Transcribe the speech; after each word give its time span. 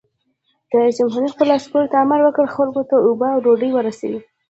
رئیس 0.75 0.95
جمهور 0.99 1.23
خپلو 1.33 1.51
عسکرو 1.59 1.91
ته 1.91 1.95
امر 2.03 2.19
وکړ؛ 2.23 2.45
خلکو 2.55 2.81
ته 2.89 2.95
اوبه 3.07 3.27
او 3.33 3.39
ډوډۍ 3.43 3.69
ورسوئ! 3.73 4.15